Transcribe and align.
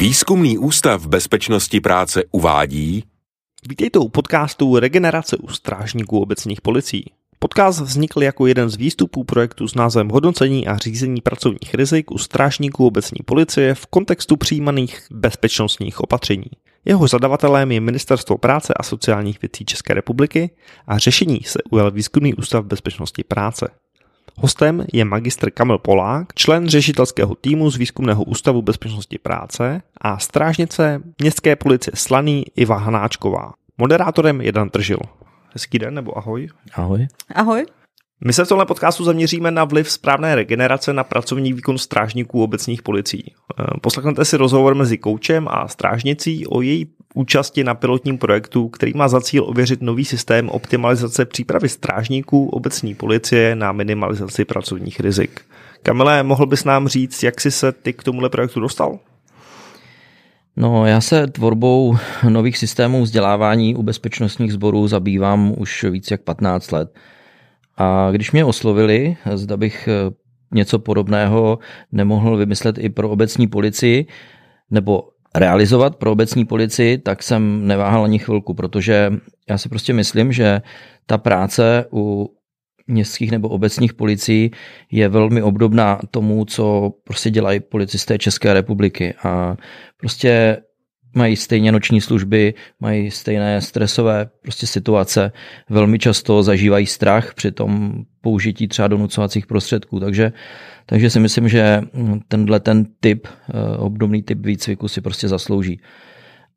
Výzkumný 0.00 0.58
ústav 0.58 1.06
bezpečnosti 1.06 1.80
práce 1.80 2.24
uvádí 2.30 3.04
Vítejte 3.68 3.98
u 3.98 4.08
podcastu 4.08 4.78
Regenerace 4.78 5.36
u 5.36 5.48
strážníků 5.48 6.20
obecních 6.20 6.60
policií. 6.60 7.04
Podcast 7.38 7.80
vznikl 7.80 8.22
jako 8.22 8.46
jeden 8.46 8.70
z 8.70 8.76
výstupů 8.76 9.24
projektu 9.24 9.68
s 9.68 9.74
názvem 9.74 10.08
Hodnocení 10.08 10.68
a 10.68 10.76
řízení 10.76 11.20
pracovních 11.20 11.74
rizik 11.74 12.10
u 12.10 12.18
strážníků 12.18 12.86
obecní 12.86 13.18
policie 13.24 13.74
v 13.74 13.86
kontextu 13.86 14.36
přijímaných 14.36 15.06
bezpečnostních 15.10 16.00
opatření. 16.00 16.50
Jeho 16.84 17.08
zadavatelem 17.08 17.72
je 17.72 17.80
Ministerstvo 17.80 18.38
práce 18.38 18.74
a 18.74 18.82
sociálních 18.82 19.42
věcí 19.42 19.64
České 19.64 19.94
republiky 19.94 20.50
a 20.86 20.98
řešení 20.98 21.40
se 21.44 21.58
ujal 21.70 21.90
Výzkumný 21.90 22.34
ústav 22.34 22.64
bezpečnosti 22.64 23.24
práce. 23.24 23.68
Hostem 24.42 24.84
je 24.92 25.04
magistr 25.04 25.50
Kamil 25.50 25.78
Polák, 25.78 26.34
člen 26.34 26.68
řešitelského 26.68 27.34
týmu 27.34 27.70
z 27.70 27.76
Výzkumného 27.76 28.24
ústavu 28.24 28.62
bezpečnosti 28.62 29.18
práce 29.18 29.82
a 30.00 30.18
strážnice 30.18 31.02
městské 31.20 31.56
policie 31.56 31.92
Slaný 31.96 32.44
Iva 32.56 32.76
Hanáčková. 32.76 33.52
Moderátorem 33.78 34.40
je 34.40 34.52
Dan 34.52 34.70
Tržil. 34.70 34.98
Hezký 35.52 35.78
den 35.78 35.94
nebo 35.94 36.18
ahoj. 36.18 36.48
Ahoj. 36.74 37.08
Ahoj. 37.34 37.66
My 38.24 38.32
se 38.32 38.44
v 38.44 38.48
tomhle 38.48 38.66
podcastu 38.66 39.04
zaměříme 39.04 39.50
na 39.50 39.64
vliv 39.64 39.90
správné 39.90 40.34
regenerace 40.34 40.92
na 40.92 41.04
pracovní 41.04 41.52
výkon 41.52 41.78
strážníků 41.78 42.42
obecních 42.42 42.82
policií. 42.82 43.24
Poslechnete 43.80 44.24
si 44.24 44.36
rozhovor 44.36 44.74
mezi 44.74 44.98
koučem 44.98 45.48
a 45.50 45.68
strážnicí 45.68 46.46
o 46.46 46.60
její 46.60 46.86
účasti 47.14 47.64
na 47.64 47.74
pilotním 47.74 48.18
projektu, 48.18 48.68
který 48.68 48.92
má 48.94 49.08
za 49.08 49.20
cíl 49.20 49.44
ověřit 49.44 49.82
nový 49.82 50.04
systém 50.04 50.48
optimalizace 50.48 51.24
přípravy 51.24 51.68
strážníků 51.68 52.48
obecní 52.48 52.94
policie 52.94 53.56
na 53.56 53.72
minimalizaci 53.72 54.44
pracovních 54.44 55.00
rizik. 55.00 55.40
Kamile, 55.82 56.22
mohl 56.22 56.46
bys 56.46 56.64
nám 56.64 56.88
říct, 56.88 57.22
jak 57.22 57.40
jsi 57.40 57.50
se 57.50 57.72
ty 57.72 57.92
k 57.92 58.02
tomuhle 58.02 58.30
projektu 58.30 58.60
dostal? 58.60 58.98
No, 60.56 60.86
já 60.86 61.00
se 61.00 61.26
tvorbou 61.26 61.96
nových 62.28 62.58
systémů 62.58 63.02
vzdělávání 63.02 63.76
u 63.76 63.82
bezpečnostních 63.82 64.52
sborů 64.52 64.88
zabývám 64.88 65.54
už 65.56 65.84
víc 65.84 66.10
jak 66.10 66.20
15 66.20 66.72
let. 66.72 66.94
A 67.82 68.10
když 68.10 68.32
mě 68.32 68.44
oslovili, 68.44 69.16
zda 69.34 69.56
bych 69.56 69.88
něco 70.54 70.78
podobného 70.78 71.58
nemohl 71.92 72.36
vymyslet 72.36 72.78
i 72.78 72.88
pro 72.88 73.10
obecní 73.10 73.46
policii, 73.46 74.06
nebo 74.70 75.02
realizovat 75.34 75.96
pro 75.96 76.12
obecní 76.12 76.44
policii, 76.44 76.98
tak 76.98 77.22
jsem 77.22 77.66
neváhal 77.66 78.04
ani 78.04 78.18
chvilku, 78.18 78.54
protože 78.54 79.12
já 79.50 79.58
si 79.58 79.68
prostě 79.68 79.92
myslím, 79.92 80.32
že 80.32 80.62
ta 81.06 81.18
práce 81.18 81.84
u 81.92 82.34
městských 82.86 83.30
nebo 83.30 83.48
obecních 83.48 83.94
policií 83.94 84.50
je 84.90 85.08
velmi 85.08 85.42
obdobná 85.42 86.00
tomu, 86.10 86.44
co 86.44 86.92
prostě 87.04 87.30
dělají 87.30 87.60
policisté 87.60 88.18
České 88.18 88.54
republiky. 88.54 89.14
A 89.24 89.56
prostě 89.96 90.58
mají 91.14 91.36
stejně 91.36 91.72
noční 91.72 92.00
služby, 92.00 92.54
mají 92.80 93.10
stejné 93.10 93.60
stresové 93.60 94.26
prostě 94.42 94.66
situace, 94.66 95.32
velmi 95.70 95.98
často 95.98 96.42
zažívají 96.42 96.86
strach 96.86 97.34
při 97.34 97.52
tom 97.52 97.92
použití 98.20 98.68
třeba 98.68 98.88
donucovacích 98.88 99.46
prostředků, 99.46 100.00
takže, 100.00 100.32
takže 100.86 101.10
si 101.10 101.20
myslím, 101.20 101.48
že 101.48 101.82
tenhle 102.28 102.60
ten 102.60 102.86
typ, 103.00 103.26
eh, 103.26 103.76
obdobný 103.76 104.22
typ 104.22 104.46
výcviku 104.46 104.88
si 104.88 105.00
prostě 105.00 105.28
zaslouží. 105.28 105.80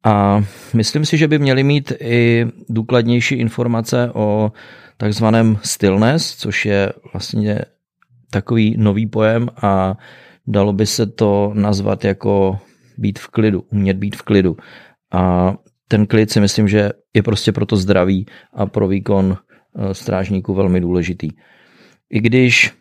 A 0.03 0.43
myslím 0.73 1.05
si, 1.05 1.17
že 1.17 1.27
by 1.27 1.39
měli 1.39 1.63
mít 1.63 1.93
i 1.99 2.47
důkladnější 2.69 3.35
informace 3.35 4.11
o 4.13 4.51
takzvaném 4.97 5.57
stillness, 5.63 6.35
což 6.35 6.65
je 6.65 6.93
vlastně 7.13 7.59
takový 8.31 8.75
nový 8.77 9.07
pojem 9.07 9.49
a 9.61 9.97
dalo 10.47 10.73
by 10.73 10.86
se 10.86 11.05
to 11.05 11.52
nazvat 11.53 12.05
jako 12.05 12.59
být 12.98 13.20
v 13.20 13.27
klidu, 13.27 13.61
umět 13.71 13.98
být 13.98 14.15
v 14.15 14.21
klidu. 14.21 14.58
A 15.11 15.54
ten 15.87 16.08
klid 16.08 16.31
si 16.31 16.39
myslím, 16.39 16.67
že 16.67 16.89
je 17.14 17.23
prostě 17.23 17.52
pro 17.52 17.65
to 17.65 17.77
zdraví 17.77 18.26
a 18.54 18.65
pro 18.65 18.87
výkon 18.87 19.37
eh, 19.37 19.93
strážníků 19.93 20.54
velmi 20.54 20.81
důležitý. 20.81 21.30
I 22.09 22.20
když 22.20 22.71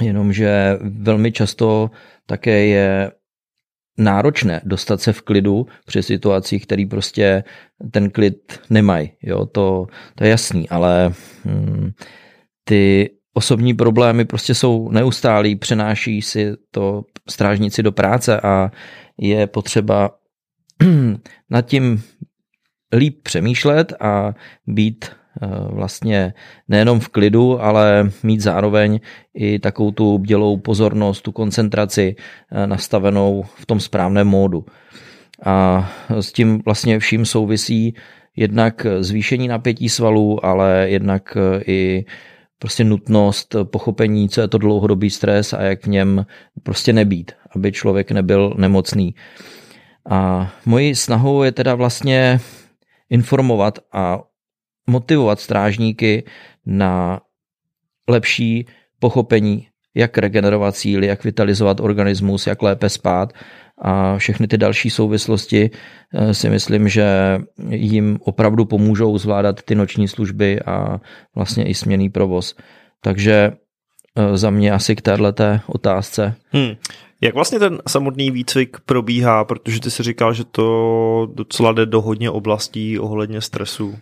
jenomže 0.00 0.78
velmi 0.80 1.32
často 1.32 1.90
také 2.26 2.66
je 2.66 3.12
náročné 3.98 4.60
dostat 4.64 5.00
se 5.00 5.12
v 5.12 5.22
klidu 5.22 5.66
při 5.86 6.02
situacích, 6.02 6.66
které 6.66 6.86
prostě 6.90 7.44
ten 7.90 8.10
klid 8.10 8.60
nemají. 8.70 9.12
Jo, 9.22 9.46
to, 9.46 9.86
to 10.14 10.24
je 10.24 10.30
jasný, 10.30 10.68
ale 10.68 11.12
hmm, 11.44 11.90
ty 12.64 13.10
osobní 13.34 13.74
problémy 13.74 14.24
prostě 14.24 14.54
jsou 14.54 14.90
neustálí, 14.90 15.56
přenáší 15.56 16.22
si 16.22 16.52
to 16.70 17.02
strážníci 17.30 17.82
do 17.82 17.92
práce 17.92 18.40
a 18.40 18.70
je 19.18 19.46
potřeba 19.46 20.10
nad 21.50 21.66
tím 21.66 22.02
líp 22.92 23.18
přemýšlet 23.22 23.92
a 24.00 24.34
být 24.66 25.04
eh, 25.04 25.48
vlastně 25.70 26.34
nejenom 26.68 27.00
v 27.00 27.08
klidu, 27.08 27.62
ale 27.62 28.10
mít 28.22 28.40
zároveň 28.40 29.00
i 29.34 29.58
takovou 29.58 29.90
tu 29.90 30.18
bdělou 30.18 30.56
pozornost, 30.56 31.22
tu 31.22 31.32
koncentraci 31.32 32.16
eh, 32.52 32.66
nastavenou 32.66 33.44
v 33.54 33.66
tom 33.66 33.80
správném 33.80 34.28
módu. 34.28 34.66
A 35.44 35.90
s 36.20 36.32
tím 36.32 36.62
vlastně 36.64 36.98
vším 36.98 37.24
souvisí 37.24 37.94
jednak 38.36 38.86
zvýšení 39.00 39.48
napětí 39.48 39.88
svalů, 39.88 40.44
ale 40.44 40.86
jednak 40.88 41.36
eh, 41.36 41.62
i 41.66 42.04
prostě 42.62 42.84
nutnost 42.84 43.56
pochopení, 43.64 44.28
co 44.28 44.40
je 44.40 44.48
to 44.48 44.58
dlouhodobý 44.58 45.10
stres 45.10 45.52
a 45.52 45.62
jak 45.62 45.84
v 45.84 45.88
něm 45.88 46.26
prostě 46.62 46.92
nebýt, 46.92 47.32
aby 47.56 47.72
člověk 47.72 48.10
nebyl 48.10 48.54
nemocný. 48.58 49.14
A 50.10 50.52
mojí 50.66 50.94
snahou 50.94 51.42
je 51.42 51.52
teda 51.52 51.74
vlastně 51.74 52.40
informovat 53.10 53.78
a 53.92 54.18
motivovat 54.86 55.40
strážníky 55.40 56.24
na 56.66 57.20
lepší 58.08 58.66
pochopení, 58.98 59.68
jak 59.94 60.18
regenerovat 60.18 60.76
síly, 60.76 61.06
jak 61.06 61.24
vitalizovat 61.24 61.80
organismus, 61.80 62.46
jak 62.46 62.62
lépe 62.62 62.88
spát 62.88 63.32
a 63.82 64.18
všechny 64.18 64.48
ty 64.48 64.58
další 64.58 64.90
souvislosti 64.90 65.70
eh, 66.14 66.34
si 66.34 66.50
myslím, 66.50 66.88
že 66.88 67.38
jim 67.68 68.18
opravdu 68.20 68.64
pomůžou 68.64 69.18
zvládat 69.18 69.62
ty 69.62 69.74
noční 69.74 70.08
služby 70.08 70.60
a 70.60 71.00
vlastně 71.34 71.64
i 71.64 71.74
směný 71.74 72.10
provoz. 72.10 72.56
Takže 73.00 73.52
eh, 74.16 74.36
za 74.36 74.50
mě 74.50 74.72
asi 74.72 74.96
k 74.96 75.02
této 75.02 75.24
otázce. 75.66 76.34
Hmm. 76.50 76.74
Jak 77.20 77.34
vlastně 77.34 77.58
ten 77.58 77.78
samotný 77.88 78.30
výcvik 78.30 78.76
probíhá, 78.86 79.44
protože 79.44 79.80
ty 79.80 79.90
si 79.90 80.02
říkal, 80.02 80.34
že 80.34 80.44
to 80.44 81.28
docela 81.34 81.72
jde 81.72 81.86
do 81.86 82.00
hodně 82.00 82.30
oblastí 82.30 82.98
ohledně 82.98 83.40
stresu. 83.40 83.98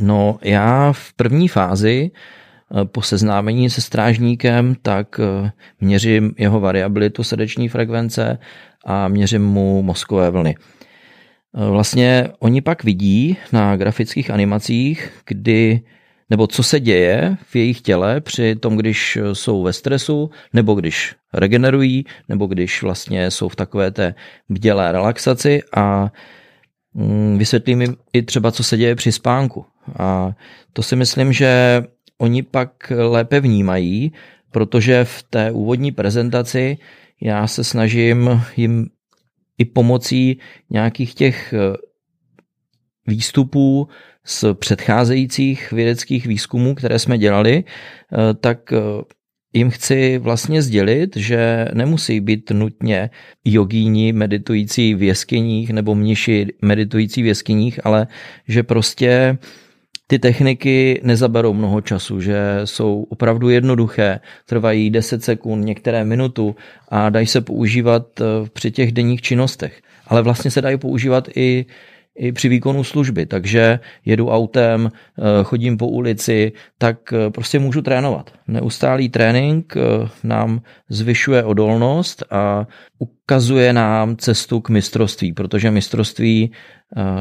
No 0.00 0.38
já 0.42 0.92
v 0.92 1.12
první 1.12 1.48
fázi 1.48 2.10
Eh, 2.10 2.41
po 2.84 3.02
seznámení 3.02 3.70
se 3.70 3.80
strážníkem, 3.80 4.74
tak 4.82 5.20
eh, 5.20 5.50
měřím 5.80 6.34
jeho 6.38 6.60
variabilitu 6.60 7.22
srdeční 7.22 7.68
frekvence 7.68 8.38
a 8.84 9.08
měřím 9.08 9.44
mu 9.44 9.82
mozkové 9.82 10.30
vlny. 10.30 10.56
Eh, 10.58 11.70
vlastně 11.70 12.28
oni 12.38 12.60
pak 12.60 12.84
vidí 12.84 13.36
na 13.52 13.76
grafických 13.76 14.30
animacích, 14.30 15.10
kdy 15.26 15.80
nebo 16.30 16.46
co 16.46 16.62
se 16.62 16.80
děje 16.80 17.36
v 17.44 17.56
jejich 17.56 17.80
těle 17.80 18.20
při 18.20 18.56
tom, 18.56 18.76
když 18.76 19.18
jsou 19.32 19.62
ve 19.62 19.72
stresu, 19.72 20.30
nebo 20.52 20.74
když 20.74 21.14
regenerují, 21.34 22.04
nebo 22.28 22.46
když 22.46 22.82
vlastně 22.82 23.30
jsou 23.30 23.48
v 23.48 23.56
takové 23.56 23.90
té 23.90 24.14
bdělé 24.48 24.92
relaxaci 24.92 25.62
a 25.76 26.12
mm, 26.94 27.38
vysvětlím 27.38 27.80
jim 27.80 27.96
i 28.12 28.22
třeba, 28.22 28.50
co 28.50 28.64
se 28.64 28.76
děje 28.76 28.94
při 28.94 29.12
spánku. 29.12 29.64
A 29.98 30.32
to 30.72 30.82
si 30.82 30.96
myslím, 30.96 31.32
že 31.32 31.82
oni 32.22 32.42
pak 32.42 32.92
lépe 32.96 33.40
vnímají, 33.40 34.12
protože 34.50 35.04
v 35.04 35.22
té 35.22 35.50
úvodní 35.50 35.92
prezentaci 35.92 36.78
já 37.20 37.46
se 37.46 37.64
snažím 37.64 38.42
jim 38.56 38.86
i 39.58 39.64
pomocí 39.64 40.38
nějakých 40.70 41.14
těch 41.14 41.52
eh, 41.52 41.76
výstupů 43.06 43.88
z 44.24 44.44
předcházejících 44.54 45.72
vědeckých 45.72 46.26
výzkumů, 46.26 46.74
které 46.74 46.98
jsme 46.98 47.18
dělali, 47.18 47.64
eh, 47.64 48.34
tak 48.34 48.72
eh, 48.72 48.78
jim 49.52 49.70
chci 49.70 50.18
vlastně 50.18 50.62
sdělit, 50.62 51.16
že 51.16 51.68
nemusí 51.74 52.20
být 52.20 52.50
nutně 52.50 53.10
jogíni 53.44 54.12
meditující 54.12 54.94
v 54.94 55.02
jeskyních 55.02 55.70
nebo 55.70 55.94
mniši 55.94 56.46
meditující 56.62 57.22
v 57.22 57.26
jeskyních, 57.26 57.86
ale 57.86 58.06
že 58.48 58.62
prostě 58.62 59.38
ty 60.12 60.18
techniky 60.18 61.00
nezaberou 61.04 61.52
mnoho 61.52 61.80
času, 61.80 62.20
že 62.20 62.60
jsou 62.64 63.06
opravdu 63.08 63.48
jednoduché, 63.48 64.20
trvají 64.46 64.90
10 64.90 65.24
sekund, 65.24 65.64
některé 65.64 66.04
minutu 66.04 66.56
a 66.88 67.10
dají 67.10 67.26
se 67.26 67.40
používat 67.40 68.20
eh, 68.20 68.24
při 68.52 68.70
těch 68.70 68.92
denních 68.92 69.22
činnostech. 69.22 69.80
Ale 70.06 70.22
vlastně 70.22 70.50
se 70.50 70.62
dají 70.62 70.76
používat 70.76 71.28
i 71.36 71.66
i 72.16 72.32
při 72.32 72.48
výkonu 72.48 72.84
služby. 72.84 73.26
Takže 73.26 73.80
jedu 74.04 74.28
autem, 74.28 74.88
eh, 74.88 75.22
chodím 75.44 75.76
po 75.76 75.88
ulici, 75.88 76.52
tak 76.78 77.12
eh, 77.12 77.30
prostě 77.30 77.58
můžu 77.58 77.82
trénovat. 77.82 78.30
Neustálý 78.48 79.08
trénink 79.08 79.76
eh, 79.76 80.08
nám 80.24 80.60
zvyšuje 80.88 81.44
odolnost 81.44 82.22
a 82.30 82.66
ukazuje 82.98 83.72
nám 83.72 84.16
cestu 84.16 84.60
k 84.60 84.68
mistrovství, 84.68 85.32
protože 85.32 85.70
mistrovství 85.70 86.52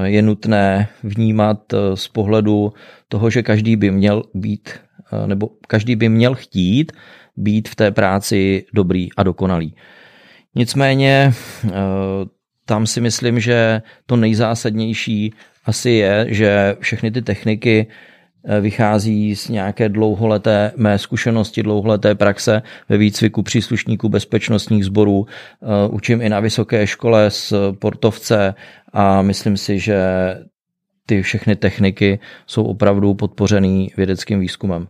je 0.03 0.21
nutné 0.21 0.87
vnímat 1.03 1.73
z 1.93 2.07
pohledu 2.07 2.73
toho, 3.07 3.29
že 3.29 3.43
každý 3.43 3.75
by 3.75 3.91
měl 3.91 4.23
být, 4.33 4.69
nebo 5.25 5.49
každý 5.67 5.95
by 5.95 6.09
měl 6.09 6.35
chtít 6.35 6.91
být 7.37 7.69
v 7.69 7.75
té 7.75 7.91
práci 7.91 8.65
dobrý 8.73 9.13
a 9.17 9.23
dokonalý. 9.23 9.75
Nicméně 10.55 11.33
tam 12.71 12.87
si 12.87 13.01
myslím, 13.01 13.39
že 13.39 13.81
to 14.05 14.15
nejzásadnější 14.15 15.33
asi 15.65 15.89
je, 15.89 16.25
že 16.29 16.75
všechny 16.79 17.11
ty 17.11 17.21
techniky 17.21 17.87
eh, 17.87 18.61
vychází 18.61 19.35
z 19.35 19.49
nějaké 19.49 19.89
dlouholeté 19.89 20.71
mé 20.77 20.97
zkušenosti, 20.97 21.63
dlouholeté 21.63 22.15
praxe 22.15 22.61
ve 22.89 22.97
výcviku 22.97 23.43
příslušníků 23.43 24.09
bezpečnostních 24.09 24.85
sborů. 24.85 25.25
Eh, 25.27 25.67
učím 25.91 26.21
i 26.21 26.29
na 26.29 26.39
vysoké 26.39 26.87
škole 26.87 27.29
sportovce 27.29 28.53
a 28.93 29.21
myslím 29.21 29.57
si, 29.57 29.79
že 29.79 29.99
ty 31.05 31.21
všechny 31.21 31.55
techniky 31.55 32.19
jsou 32.47 32.63
opravdu 32.63 33.13
podpořený 33.13 33.91
vědeckým 33.97 34.39
výzkumem. 34.39 34.87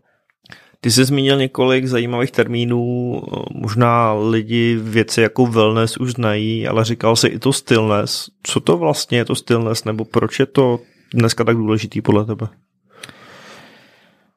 Ty 0.83 0.91
jsi 0.91 1.05
zmínil 1.05 1.37
několik 1.37 1.85
zajímavých 1.85 2.31
termínů, 2.31 3.21
možná 3.51 4.13
lidi 4.13 4.79
věci 4.81 5.21
jako 5.21 5.45
wellness 5.45 5.97
už 5.97 6.11
znají, 6.11 6.67
ale 6.67 6.85
říkal 6.85 7.15
si 7.15 7.27
i 7.27 7.39
to 7.39 7.53
stillness. 7.53 8.29
Co 8.43 8.59
to 8.59 8.77
vlastně 8.77 9.17
je 9.17 9.25
to 9.25 9.35
stillness, 9.35 9.83
nebo 9.83 10.05
proč 10.05 10.39
je 10.39 10.45
to 10.45 10.79
dneska 11.13 11.43
tak 11.43 11.57
důležitý 11.57 12.01
podle 12.01 12.25
tebe? 12.25 12.47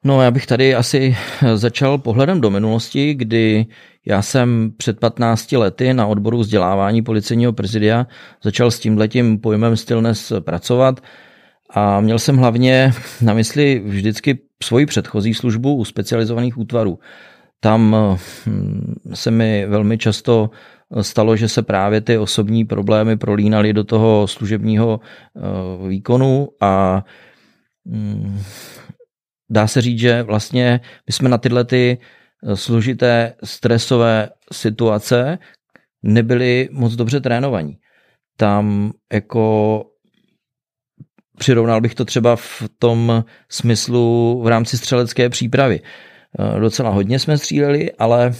No 0.03 0.21
já 0.21 0.31
bych 0.31 0.47
tady 0.47 0.75
asi 0.75 1.17
začal 1.55 1.97
pohledem 1.97 2.41
do 2.41 2.49
minulosti, 2.49 3.13
kdy 3.13 3.65
já 4.05 4.21
jsem 4.21 4.71
před 4.77 4.99
15 4.99 5.51
lety 5.51 5.93
na 5.93 6.07
odboru 6.07 6.39
vzdělávání 6.39 7.01
policejního 7.01 7.53
prezidia 7.53 8.07
začal 8.43 8.71
s 8.71 8.79
tímhletím 8.79 9.39
pojmem 9.39 9.77
stillness 9.77 10.33
pracovat 10.39 11.01
a 11.75 12.01
měl 12.01 12.19
jsem 12.19 12.37
hlavně 12.37 12.93
na 13.21 13.33
mysli 13.33 13.81
vždycky 13.85 14.39
svoji 14.63 14.85
předchozí 14.85 15.33
službu 15.33 15.75
u 15.75 15.85
specializovaných 15.85 16.57
útvarů. 16.57 16.99
Tam 17.59 17.95
hm, 18.47 18.95
se 19.13 19.31
mi 19.31 19.65
velmi 19.65 19.97
často 19.97 20.49
stalo, 21.01 21.35
že 21.35 21.49
se 21.49 21.61
právě 21.61 22.01
ty 22.01 22.17
osobní 22.17 22.65
problémy 22.65 23.17
prolínaly 23.17 23.73
do 23.73 23.83
toho 23.83 24.27
služebního 24.27 24.99
eh, 24.99 25.87
výkonu 25.87 26.49
a 26.61 27.03
hm, 27.87 28.41
dá 29.49 29.67
se 29.67 29.81
říct, 29.81 29.99
že 29.99 30.23
vlastně 30.23 30.81
my 31.07 31.13
jsme 31.13 31.29
na 31.29 31.37
tyhle 31.37 31.63
ty 31.63 31.97
eh, 32.43 32.55
složité 32.55 33.33
stresové 33.43 34.29
situace 34.53 35.37
nebyli 36.03 36.69
moc 36.71 36.93
dobře 36.93 37.21
trénovaní. 37.21 37.77
Tam 38.37 38.91
jako 39.13 39.85
přirovnal 41.37 41.81
bych 41.81 41.95
to 41.95 42.05
třeba 42.05 42.35
v 42.35 42.63
tom 42.79 43.23
smyslu 43.49 44.41
v 44.43 44.47
rámci 44.47 44.77
střelecké 44.77 45.29
přípravy. 45.29 45.79
Eh, 46.39 46.59
docela 46.59 46.89
hodně 46.89 47.19
jsme 47.19 47.37
stříleli, 47.37 47.91
ale 47.91 48.33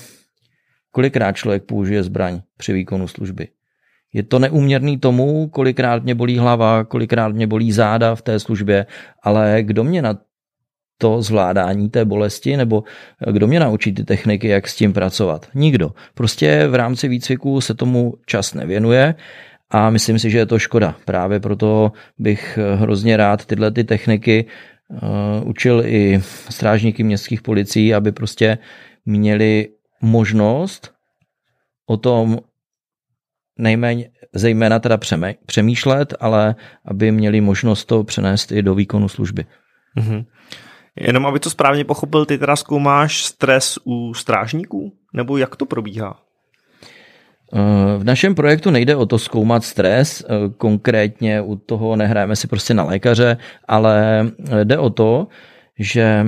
kolikrát 0.92 1.31
člověk 1.31 1.63
použije 1.63 2.03
zbraň 2.03 2.42
při 2.57 2.74
výkonu 2.74 3.07
služby. 3.07 3.47
Je 4.13 4.24
to 4.24 4.39
neuměrný 4.39 4.97
tomu, 4.97 5.47
kolikrát 5.50 6.03
mě 6.03 6.15
bolí 6.15 6.38
hlava, 6.38 6.83
kolikrát 6.83 7.27
mě 7.27 7.47
bolí 7.47 7.71
záda 7.71 8.15
v 8.15 8.21
té 8.21 8.39
službě, 8.39 8.86
ale 9.24 9.57
kdo 9.62 9.83
mě 9.83 10.01
na 10.01 10.18
to 10.98 11.21
zvládání 11.21 11.89
té 11.89 12.06
bolesti, 12.06 12.57
nebo 12.57 12.83
kdo 13.31 13.48
mě 13.48 13.59
naučí 13.59 13.94
ty 13.94 14.03
techniky, 14.03 14.48
jak 14.48 14.68
s 14.68 14.75
tím 14.75 14.94
pracovat? 14.94 15.48
Nikdo. 15.56 15.91
Prostě 16.13 16.68
v 16.68 16.75
rámci 16.75 17.07
výcviku 17.07 17.62
se 17.62 17.74
tomu 17.74 18.13
čas 18.25 18.53
nevěnuje 18.53 19.15
a 19.69 19.89
myslím 19.89 20.19
si, 20.19 20.29
že 20.29 20.38
je 20.38 20.45
to 20.45 20.59
škoda. 20.59 20.95
Právě 21.06 21.39
proto 21.39 21.91
bych 22.17 22.59
hrozně 22.75 23.17
rád 23.17 23.45
tyhle 23.45 23.71
ty 23.71 23.83
techniky 23.83 24.45
uh, 24.89 25.50
učil 25.50 25.83
i 25.85 26.21
strážníky 26.50 27.03
městských 27.03 27.41
policií, 27.41 27.94
aby 27.94 28.12
prostě 28.12 28.57
měli 29.06 29.69
možnost 30.01 30.94
o 31.85 31.97
tom 31.97 32.39
nejméně, 33.57 34.09
zejména 34.33 34.79
teda 34.79 34.97
přemýšlet, 35.45 36.13
ale 36.19 36.56
aby 36.85 37.12
měli 37.12 37.41
možnost 37.41 37.85
to 37.85 38.03
přenést 38.03 38.51
i 38.51 38.62
do 38.62 38.75
výkonu 38.75 39.09
služby. 39.09 39.45
Mm-hmm. 39.97 40.25
Jenom 40.95 41.25
aby 41.25 41.39
to 41.39 41.50
správně 41.50 41.85
pochopil, 41.85 42.25
ty 42.25 42.38
teda 42.38 42.56
zkoumáš 42.56 43.25
stres 43.25 43.79
u 43.85 44.13
strážníků? 44.13 44.94
Nebo 45.13 45.38
jak 45.38 45.56
to 45.56 45.65
probíhá? 45.65 46.25
V 47.97 48.03
našem 48.03 48.35
projektu 48.35 48.71
nejde 48.71 48.95
o 48.95 49.05
to 49.05 49.19
zkoumat 49.19 49.63
stres, 49.63 50.23
konkrétně 50.57 51.41
u 51.41 51.55
toho 51.55 51.95
nehrajeme 51.95 52.35
si 52.35 52.47
prostě 52.47 52.73
na 52.73 52.83
lékaře, 52.83 53.37
ale 53.67 54.25
jde 54.63 54.77
o 54.77 54.89
to, 54.89 55.27
že 55.79 56.25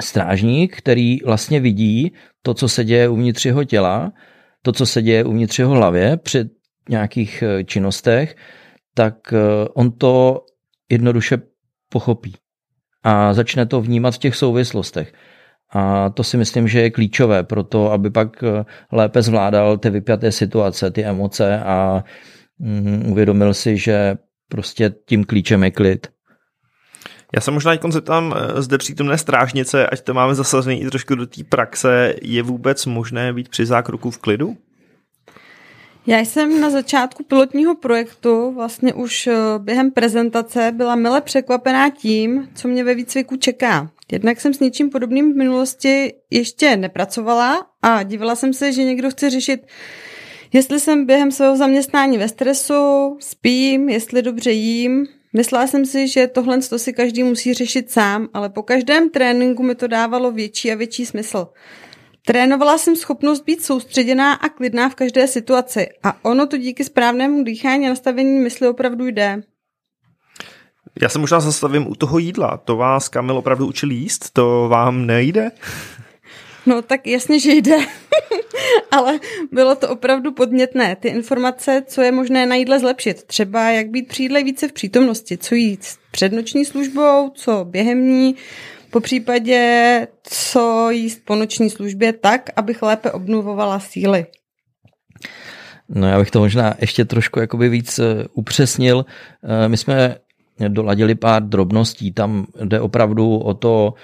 strážník, 0.00 0.76
který 0.76 1.18
vlastně 1.24 1.60
vidí 1.60 2.12
to, 2.42 2.54
co 2.54 2.68
se 2.68 2.84
děje 2.84 3.08
uvnitř 3.08 3.46
jeho 3.46 3.64
těla, 3.64 4.12
to, 4.62 4.72
co 4.72 4.86
se 4.86 5.02
děje 5.02 5.24
uvnitř 5.24 5.58
jeho 5.58 5.72
hlavě 5.72 6.16
při 6.16 6.44
nějakých 6.88 7.44
činnostech, 7.64 8.36
tak 8.94 9.14
on 9.74 9.92
to 9.92 10.44
jednoduše 10.90 11.38
pochopí 11.88 12.34
a 13.02 13.34
začne 13.34 13.66
to 13.66 13.80
vnímat 13.80 14.14
v 14.14 14.18
těch 14.18 14.36
souvislostech. 14.36 15.12
A 15.72 16.10
to 16.10 16.24
si 16.24 16.36
myslím, 16.36 16.68
že 16.68 16.80
je 16.80 16.90
klíčové 16.90 17.42
pro 17.42 17.62
to, 17.62 17.92
aby 17.92 18.10
pak 18.10 18.42
eh, 18.42 18.64
lépe 18.92 19.22
zvládal 19.22 19.78
ty 19.78 19.90
vypjaté 19.90 20.32
situace, 20.32 20.90
ty 20.90 21.04
emoce 21.04 21.60
a 21.60 22.04
mm, 22.58 23.10
uvědomil 23.10 23.54
si, 23.54 23.76
že 23.76 24.16
prostě 24.48 24.94
tím 25.06 25.24
klíčem 25.24 25.64
je 25.64 25.70
klid. 25.70 26.06
Já 27.34 27.40
se 27.40 27.50
možná 27.50 27.76
teď 27.76 27.92
zeptám 27.92 28.34
eh, 28.36 28.62
zde 28.62 28.78
přítomné 28.78 29.18
strážnice, 29.18 29.86
ať 29.86 30.00
to 30.00 30.14
máme 30.14 30.34
zasazený 30.34 30.82
i 30.82 30.90
trošku 30.90 31.14
do 31.14 31.26
té 31.26 31.44
praxe, 31.44 32.14
je 32.22 32.42
vůbec 32.42 32.86
možné 32.86 33.32
být 33.32 33.48
při 33.48 33.66
zákroku 33.66 34.10
v 34.10 34.18
klidu? 34.18 34.56
Já 36.06 36.18
jsem 36.18 36.60
na 36.60 36.70
začátku 36.70 37.24
pilotního 37.24 37.74
projektu 37.74 38.52
vlastně 38.54 38.94
už 38.94 39.26
eh, 39.26 39.34
během 39.58 39.90
prezentace 39.90 40.72
byla 40.76 40.96
mile 40.96 41.20
překvapená 41.20 41.90
tím, 41.90 42.48
co 42.54 42.68
mě 42.68 42.84
ve 42.84 42.94
výcviku 42.94 43.36
čeká. 43.36 43.90
Jednak 44.12 44.40
jsem 44.40 44.54
s 44.54 44.60
něčím 44.60 44.90
podobným 44.90 45.32
v 45.32 45.36
minulosti 45.36 46.12
ještě 46.30 46.76
nepracovala 46.76 47.66
a 47.82 48.02
dívala 48.02 48.34
jsem 48.34 48.52
se, 48.52 48.72
že 48.72 48.84
někdo 48.84 49.10
chce 49.10 49.30
řešit, 49.30 49.60
jestli 50.52 50.80
jsem 50.80 51.06
během 51.06 51.30
svého 51.30 51.56
zaměstnání 51.56 52.18
ve 52.18 52.28
stresu, 52.28 53.16
spím, 53.20 53.88
jestli 53.88 54.22
dobře 54.22 54.52
jím. 54.52 55.06
Myslela 55.32 55.66
jsem 55.66 55.86
si, 55.86 56.08
že 56.08 56.26
tohle 56.26 56.58
to 56.58 56.78
si 56.78 56.92
každý 56.92 57.22
musí 57.22 57.54
řešit 57.54 57.90
sám, 57.90 58.28
ale 58.34 58.48
po 58.48 58.62
každém 58.62 59.10
tréninku 59.10 59.62
mi 59.62 59.74
to 59.74 59.86
dávalo 59.86 60.32
větší 60.32 60.72
a 60.72 60.74
větší 60.74 61.06
smysl. 61.06 61.46
Trénovala 62.26 62.78
jsem 62.78 62.96
schopnost 62.96 63.44
být 63.44 63.62
soustředěná 63.62 64.32
a 64.32 64.48
klidná 64.48 64.88
v 64.88 64.94
každé 64.94 65.26
situaci 65.26 65.88
a 66.02 66.24
ono 66.24 66.46
to 66.46 66.56
díky 66.56 66.84
správnému 66.84 67.44
dýchání 67.44 67.86
a 67.86 67.88
nastavení 67.88 68.38
mysli 68.38 68.68
opravdu 68.68 69.06
jde. 69.06 69.42
Já 71.02 71.08
se 71.08 71.18
možná 71.18 71.40
zastavím 71.40 71.86
u 71.86 71.94
toho 71.94 72.18
jídla. 72.18 72.56
To 72.56 72.76
vás 72.76 73.08
Kamil 73.08 73.36
opravdu 73.36 73.66
učil 73.66 73.90
jíst? 73.90 74.30
To 74.32 74.68
vám 74.68 75.06
nejde? 75.06 75.50
No 76.66 76.82
tak 76.82 77.06
jasně, 77.06 77.40
že 77.40 77.52
jde, 77.52 77.76
ale 78.90 79.20
bylo 79.52 79.74
to 79.74 79.88
opravdu 79.88 80.32
podnětné. 80.32 80.96
Ty 80.96 81.08
informace, 81.08 81.82
co 81.86 82.02
je 82.02 82.12
možné 82.12 82.46
na 82.46 82.54
jídle 82.54 82.80
zlepšit, 82.80 83.24
třeba 83.24 83.70
jak 83.70 83.88
být 83.88 84.08
při 84.08 84.22
jídle 84.22 84.42
více 84.42 84.68
v 84.68 84.72
přítomnosti, 84.72 85.38
co 85.38 85.54
jít 85.54 85.86
před 86.10 86.32
noční 86.32 86.64
službou, 86.64 87.30
co 87.34 87.64
během 87.64 88.08
ní, 88.08 88.34
po 88.90 89.00
případě 89.00 90.06
co 90.22 90.90
jíst 90.90 91.22
po 91.24 91.36
noční 91.36 91.70
službě 91.70 92.12
tak, 92.12 92.50
abych 92.56 92.82
lépe 92.82 93.12
obnovovala 93.12 93.80
síly. 93.80 94.26
No 95.88 96.08
já 96.08 96.18
bych 96.18 96.30
to 96.30 96.38
možná 96.38 96.74
ještě 96.80 97.04
trošku 97.04 97.40
jakoby 97.40 97.68
víc 97.68 97.98
eh, 97.98 98.24
upřesnil. 98.32 99.04
Eh, 99.44 99.68
my 99.68 99.76
jsme 99.76 100.16
doladili 100.68 101.14
pár 101.14 101.42
drobností. 101.42 102.12
Tam 102.12 102.46
jde 102.64 102.80
opravdu 102.80 103.38
o 103.38 103.54
to, 103.54 103.94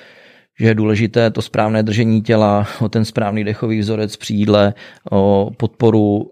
že 0.61 0.67
je 0.67 0.75
důležité 0.75 1.31
to 1.31 1.43
správné 1.43 1.83
držení 1.83 2.23
těla, 2.23 2.67
o 2.81 2.89
ten 2.89 3.05
správný 3.05 3.45
dechový 3.45 3.79
vzorec 3.79 4.17
při 4.17 4.35
jídle, 4.35 4.75
o 5.11 5.51
podporu 5.57 6.31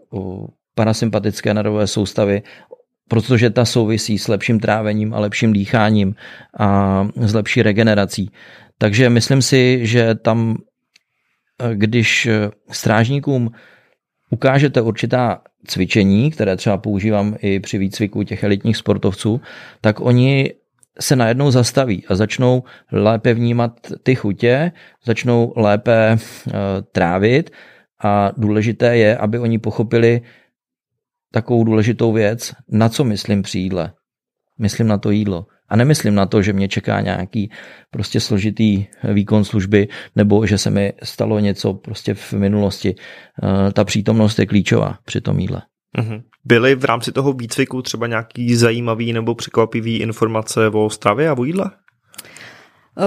parasympatické 0.75 1.55
nervové 1.55 1.87
soustavy, 1.87 2.43
protože 3.09 3.51
ta 3.51 3.65
souvisí 3.65 4.19
s 4.19 4.29
lepším 4.29 4.61
trávením 4.61 5.15
a 5.15 5.21
lepším 5.21 5.53
dýcháním 5.53 6.15
a 6.59 7.09
s 7.17 7.35
lepší 7.35 7.63
regenerací. 7.63 8.31
Takže 8.79 9.11
myslím 9.11 9.43
si, 9.43 9.87
že 9.87 10.15
tam, 10.15 10.57
když 11.75 12.29
strážníkům 12.71 13.51
ukážete 14.31 14.81
určitá 14.81 15.41
cvičení, 15.67 16.31
které 16.31 16.57
třeba 16.57 16.79
používám 16.79 17.37
i 17.39 17.61
při 17.61 17.79
výcviku 17.79 18.23
těch 18.23 18.45
elitních 18.45 18.77
sportovců, 18.77 19.41
tak 19.81 20.01
oni 20.01 20.55
se 21.01 21.17
najednou 21.17 21.51
zastaví 21.51 22.05
a 22.09 22.15
začnou 22.15 22.63
lépe 22.93 23.35
vnímat 23.35 23.73
ty 24.03 24.15
chutě, 24.15 24.73
začnou 25.05 25.53
lépe 25.57 26.17
uh, 26.17 26.53
trávit 26.93 27.51
a 28.05 28.33
důležité 28.37 28.97
je, 28.97 29.17
aby 29.17 29.39
oni 29.39 29.59
pochopili 29.59 30.21
takovou 31.33 31.65
důležitou 31.65 32.13
věc, 32.13 32.53
na 32.69 32.89
co 32.89 33.05
myslím 33.05 33.43
při 33.43 33.59
jídle. 33.59 33.93
Myslím 34.59 34.87
na 34.87 34.99
to 34.99 35.11
jídlo. 35.11 35.47
A 35.75 35.77
nemyslím 35.77 36.15
na 36.15 36.27
to, 36.27 36.43
že 36.43 36.53
mě 36.53 36.69
čeká 36.69 37.01
nějaký 37.01 37.51
prostě 37.91 38.21
složitý 38.21 38.87
výkon 39.05 39.45
služby 39.45 39.89
nebo 40.17 40.47
že 40.47 40.59
se 40.59 40.71
mi 40.71 40.93
stalo 41.03 41.39
něco 41.39 41.75
prostě 41.75 42.15
v 42.15 42.33
minulosti. 42.33 42.95
Eh, 43.43 43.73
ta 43.73 43.85
přítomnost 43.85 44.39
je 44.39 44.47
klíčová 44.47 44.99
při 45.05 45.21
tom 45.21 45.39
jídle. 45.39 45.63
Mhm. 45.97 46.23
Byly 46.45 46.75
v 46.75 46.85
rámci 46.85 47.13
toho 47.13 47.33
výcviku 47.33 47.83
třeba 47.83 48.07
nějaký 48.07 48.55
zajímavý 48.55 49.13
nebo 49.13 49.35
překvapivý 49.35 49.97
informace 49.97 50.69
o 50.69 50.91
stravě 50.91 51.29
a 51.29 51.39
o 51.39 51.45
jídle? 51.45 51.65
Uh, 51.65 53.03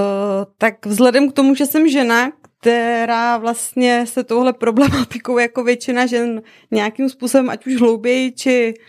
tak 0.57 0.85
vzhledem 0.85 1.31
k 1.31 1.33
tomu, 1.33 1.55
že 1.55 1.65
jsem 1.65 1.89
žena, 1.89 2.31
která 2.59 3.37
vlastně 3.37 4.05
se 4.07 4.23
touhle 4.23 4.53
problematikou 4.53 5.37
jako 5.37 5.63
většina 5.63 6.05
žen 6.05 6.41
nějakým 6.71 7.09
způsobem, 7.09 7.49
ať 7.49 7.67
už 7.67 7.75
hlouběji 7.79 8.31
či 8.31 8.73
uh, 8.77 8.83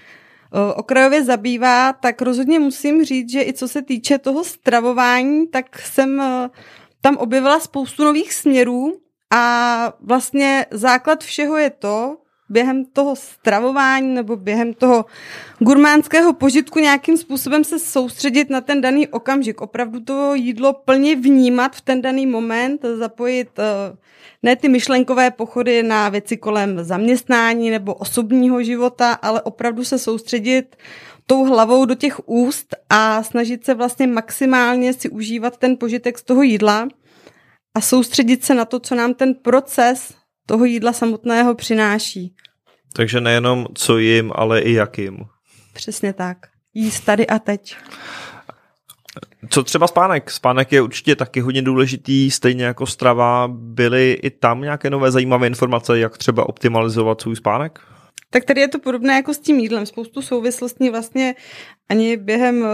okrajově 0.77 1.25
zabývá, 1.25 1.93
tak 1.93 2.23
rozhodně 2.23 2.59
musím 2.59 3.05
říct, 3.05 3.31
že 3.31 3.43
i 3.43 3.53
co 3.53 3.69
se 3.69 3.83
týče 3.83 4.19
toho 4.19 4.45
stravování, 4.45 5.47
tak 5.47 5.79
jsem 5.79 6.19
uh, 6.19 6.49
tam 7.01 7.17
objevila 7.17 7.61
spoustu 7.61 8.05
nových 8.05 8.35
směrů 8.35 8.93
a 9.31 9.93
vlastně 10.01 10.67
základ 10.71 11.25
všeho 11.25 11.57
je 11.57 11.71
to, 11.71 12.17
během 12.49 12.85
toho 12.85 13.17
stravování 13.17 14.15
nebo 14.15 14.37
během 14.37 14.75
toho 14.75 15.05
gurmánského 15.59 16.33
požitku 16.33 16.79
nějakým 16.79 17.17
způsobem 17.17 17.65
se 17.65 17.79
soustředit 17.79 18.51
na 18.51 18.61
ten 18.61 18.81
daný 18.81 19.09
okamžik. 19.09 19.61
Opravdu 19.61 20.01
to 20.01 20.35
jídlo 20.35 20.73
plně 20.73 21.17
vnímat 21.17 21.77
v 21.77 21.81
ten 21.81 22.03
daný 22.03 22.27
moment, 22.27 22.85
zapojit 22.99 23.49
eh, 23.59 23.97
ne 24.43 24.57
ty 24.57 24.69
myšlenkové 24.69 25.31
pochody 25.31 25.83
na 25.83 26.09
věci 26.09 26.37
kolem 26.37 26.85
zaměstnání 26.85 27.71
nebo 27.71 27.95
osobního 27.95 28.63
života, 28.63 29.13
ale 29.13 29.43
opravdu 29.43 29.85
se 29.85 29.99
soustředit 29.99 30.77
tou 31.27 31.45
hlavou 31.45 31.85
do 31.85 31.95
těch 31.95 32.29
úst 32.29 32.75
a 32.91 33.23
snažit 33.23 33.65
se 33.65 33.75
vlastně 33.75 34.07
maximálně 34.07 34.93
si 34.93 35.09
užívat 35.09 35.57
ten 35.57 35.77
požitek 35.77 36.19
z 36.19 36.23
toho 36.23 36.43
jídla 36.43 36.89
a 37.75 37.81
soustředit 37.81 38.45
se 38.45 38.55
na 38.55 38.65
to, 38.65 38.81
co 38.81 38.95
nám 38.95 39.15
ten 39.15 39.35
proces 39.35 40.15
toho 40.49 40.65
jídla 40.65 40.93
samotného 40.93 41.55
přináší. 41.55 42.35
Takže 42.93 43.21
nejenom 43.21 43.67
co 43.75 43.99
jim, 43.99 44.33
ale 44.35 44.61
i 44.61 44.73
jak 44.73 44.99
jim. 44.99 45.19
Přesně 45.73 46.13
tak. 46.13 46.37
Jíst 46.75 47.01
tady 47.01 47.27
a 47.27 47.39
teď. 47.39 47.77
Co 49.51 49.63
třeba 49.63 49.87
spánek? 49.87 50.31
Spánek 50.31 50.73
je 50.73 50.83
určitě 50.83 51.17
taky 51.17 51.41
hodně 51.41 51.63
důležitý, 51.63 52.31
stejně 52.31 52.65
jako 52.65 52.87
strava. 52.87 53.49
Byly 53.53 54.13
i 54.23 54.31
tam 54.31 54.61
nějaké 54.61 54.91
nové 54.91 55.11
zajímavé 55.11 55.47
informace, 55.47 55.99
jak 55.99 56.19
třeba 56.19 56.49
optimalizovat 56.49 57.21
svůj 57.21 57.37
spánek? 57.37 57.81
Tak 58.31 58.45
tady 58.45 58.61
je 58.61 58.69
to 58.69 58.79
podobné 58.79 59.15
jako 59.15 59.35
s 59.35 59.39
tím 59.39 59.59
jídlem. 59.59 59.87
Spoustu 59.87 60.23
souvislostí 60.23 60.91
vlastně 60.91 61.35
ani 61.89 62.17
během 62.17 62.65
eh, 62.65 62.69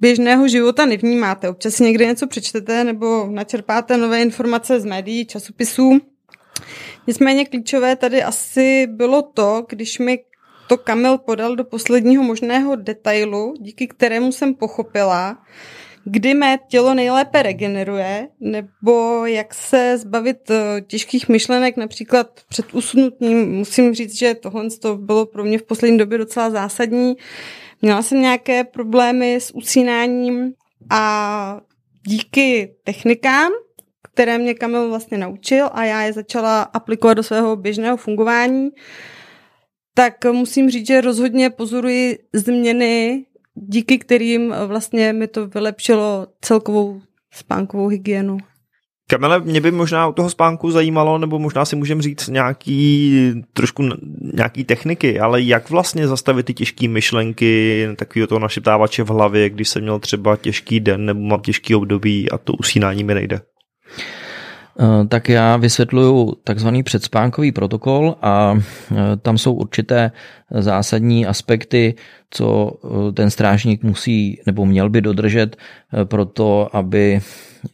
běžného 0.00 0.48
života 0.48 0.86
nevnímáte. 0.86 1.48
Občas 1.48 1.74
si 1.74 1.84
někde 1.84 2.06
něco 2.06 2.26
přečtete 2.26 2.84
nebo 2.84 3.26
načerpáte 3.30 3.96
nové 3.96 4.22
informace 4.22 4.80
z 4.80 4.84
médií, 4.84 5.26
časopisů 5.26 6.00
Nicméně 7.06 7.44
klíčové 7.44 7.96
tady 7.96 8.22
asi 8.22 8.86
bylo 8.86 9.22
to, 9.22 9.66
když 9.68 9.98
mi 9.98 10.18
to 10.68 10.76
Kamil 10.76 11.18
podal 11.18 11.56
do 11.56 11.64
posledního 11.64 12.22
možného 12.22 12.76
detailu, 12.76 13.54
díky 13.60 13.86
kterému 13.86 14.32
jsem 14.32 14.54
pochopila, 14.54 15.38
kdy 16.04 16.34
mé 16.34 16.58
tělo 16.68 16.94
nejlépe 16.94 17.42
regeneruje, 17.42 18.28
nebo 18.40 19.26
jak 19.26 19.54
se 19.54 19.98
zbavit 19.98 20.50
eh, 20.50 20.80
těžkých 20.80 21.28
myšlenek, 21.28 21.76
například 21.76 22.40
před 22.48 22.74
usnutím. 22.74 23.52
Musím 23.52 23.94
říct, 23.94 24.18
že 24.18 24.34
tohle 24.34 24.70
to 24.70 24.96
bylo 24.96 25.26
pro 25.26 25.44
mě 25.44 25.58
v 25.58 25.62
poslední 25.62 25.98
době 25.98 26.18
docela 26.18 26.50
zásadní. 26.50 27.14
Měla 27.82 28.02
jsem 28.02 28.20
nějaké 28.20 28.64
problémy 28.64 29.34
s 29.34 29.54
usínáním 29.54 30.52
a 30.90 31.60
díky 32.06 32.74
technikám, 32.84 33.52
které 34.16 34.38
mě 34.38 34.54
Kamil 34.54 34.88
vlastně 34.88 35.18
naučil 35.18 35.68
a 35.72 35.84
já 35.84 36.02
je 36.02 36.12
začala 36.12 36.62
aplikovat 36.62 37.14
do 37.14 37.22
svého 37.22 37.56
běžného 37.56 37.96
fungování, 37.96 38.70
tak 39.94 40.24
musím 40.24 40.70
říct, 40.70 40.86
že 40.86 41.00
rozhodně 41.00 41.50
pozoruji 41.50 42.18
změny, 42.32 43.24
díky 43.54 43.98
kterým 43.98 44.54
vlastně 44.66 45.12
mi 45.12 45.28
to 45.28 45.46
vylepšilo 45.46 46.26
celkovou 46.40 47.00
spánkovou 47.34 47.88
hygienu. 47.88 48.38
Kamele, 49.10 49.40
mě 49.40 49.60
by 49.60 49.70
možná 49.70 50.08
u 50.08 50.12
toho 50.12 50.30
spánku 50.30 50.70
zajímalo, 50.70 51.18
nebo 51.18 51.38
možná 51.38 51.64
si 51.64 51.76
můžeme 51.76 52.02
říct 52.02 52.28
nějaký, 52.28 53.14
trošku 53.52 53.82
nějaký 54.34 54.64
techniky, 54.64 55.20
ale 55.20 55.42
jak 55.42 55.70
vlastně 55.70 56.08
zastavit 56.08 56.46
ty 56.46 56.54
těžké 56.54 56.88
myšlenky, 56.88 57.88
takového 57.96 58.26
toho 58.26 58.38
našeptávače 58.38 59.02
v 59.02 59.08
hlavě, 59.08 59.50
když 59.50 59.68
jsem 59.68 59.82
měl 59.82 59.98
třeba 59.98 60.36
těžký 60.36 60.80
den 60.80 61.04
nebo 61.04 61.20
mám 61.20 61.40
těžký 61.40 61.74
období 61.74 62.30
a 62.30 62.38
to 62.38 62.52
usínání 62.52 63.04
mi 63.04 63.14
nejde? 63.14 63.40
Eh, 64.80 65.06
tak 65.06 65.28
já 65.28 65.56
vysvětluju 65.56 66.34
takzvaný 66.44 66.82
předspánkový 66.82 67.52
protokol 67.52 68.16
a 68.22 68.54
eh, 68.56 68.96
tam 69.16 69.38
jsou 69.38 69.52
určité 69.52 70.12
zásadní 70.50 71.26
aspekty, 71.26 71.94
co 72.30 72.72
eh, 72.84 73.12
ten 73.12 73.30
strážník 73.30 73.82
musí 73.82 74.40
nebo 74.46 74.66
měl 74.66 74.90
by 74.90 75.00
dodržet 75.00 75.56
pro 76.04 76.24
to, 76.24 76.76
aby 76.76 77.20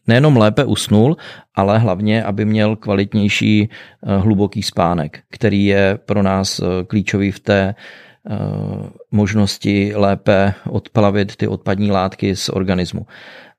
nejenom 0.07 0.37
lépe 0.37 0.65
usnul, 0.65 1.17
ale 1.55 1.79
hlavně, 1.79 2.25
aby 2.25 2.45
měl 2.45 2.77
kvalitnější 2.77 3.69
hluboký 4.03 4.63
spánek, 4.63 5.21
který 5.31 5.67
je 5.67 5.99
pro 6.07 6.23
nás 6.23 6.61
klíčový 6.87 7.31
v 7.31 7.41
té 7.41 7.75
možnosti 9.11 9.93
lépe 9.95 10.55
odplavit 10.71 11.37
ty 11.37 11.49
odpadní 11.49 11.91
látky 11.91 12.37
z 12.37 12.49
organismu. 12.49 13.07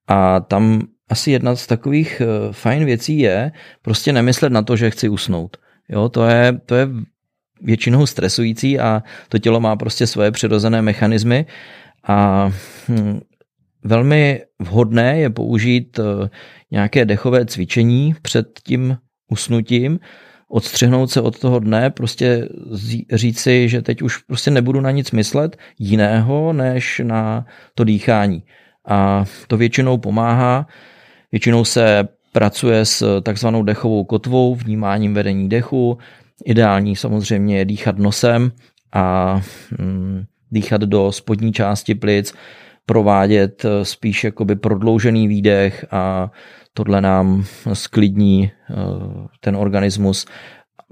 A 0.08 0.40
tam 0.40 0.82
asi 1.10 1.32
jedna 1.32 1.56
z 1.56 1.68
takových 1.68 2.22
eh, 2.22 2.54
fajn 2.54 2.86
věcí 2.86 3.20
je 3.20 3.52
prostě 3.82 4.14
nemyslet 4.14 4.54
na 4.54 4.62
to, 4.62 4.76
že 4.76 4.92
chci 4.92 5.10
usnout. 5.10 5.58
Jo, 5.90 6.10
to 6.10 6.26
je, 6.26 6.60
to 6.66 6.76
je 6.76 6.88
většinou 7.62 8.06
stresující 8.06 8.80
a 8.80 9.04
to 9.30 9.40
tělo 9.40 9.60
má 9.60 9.76
prostě 9.76 10.08
svoje 10.08 10.32
přirozené 10.32 10.82
mechanismy 10.82 11.46
a 12.04 12.50
hm, 12.90 13.20
velmi 13.84 14.42
vhodné 14.60 15.20
je 15.20 15.30
použít 15.30 16.00
eh, 16.00 16.30
nějaké 16.72 17.06
dechové 17.06 17.46
cvičení 17.46 18.16
před 18.22 18.60
tím 18.64 18.98
usnutím, 19.32 20.00
odstřihnout 20.48 21.12
se 21.12 21.22
od 21.22 21.40
toho 21.40 21.60
dne, 21.60 21.90
prostě 21.90 22.50
říci, 23.14 23.70
že 23.70 23.82
teď 23.82 24.02
už 24.02 24.18
prostě 24.18 24.52
nebudu 24.52 24.82
na 24.82 24.92
nic 24.92 25.12
myslet 25.12 25.58
jiného, 25.80 26.54
než 26.54 27.02
na 27.04 27.46
to 27.76 27.84
dýchání. 27.84 28.44
A 28.88 29.25
to 29.48 29.58
většinou 29.58 29.98
pomáhá 29.98 30.68
Většinou 31.34 31.66
se 31.66 32.08
pracuje 32.32 32.86
s 32.86 33.22
takzvanou 33.22 33.63
dechovou 33.63 34.04
kotvou, 34.04 34.56
vnímáním 34.56 35.13
vedení 35.13 35.50
dechu. 35.50 35.98
Ideální 36.46 36.96
samozřejmě 36.96 37.58
je 37.58 37.66
dýchat 37.66 37.98
nosem 37.98 38.52
a 38.94 39.42
mm, 39.80 40.24
dýchat 40.52 40.82
do 40.82 41.12
spodní 41.12 41.54
části 41.54 41.96
plic, 41.96 42.34
provádět 42.86 43.66
spíš 43.84 44.24
jakoby 44.24 44.56
prodloužený 44.56 45.28
výdech 45.28 45.86
a 45.92 46.32
tohle 46.74 47.02
nám 47.02 47.46
sklidní 47.74 48.52
eh, 48.52 48.74
ten 49.40 49.56
organismus. 49.56 50.25